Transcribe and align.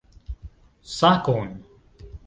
Sakon! 0.95 1.49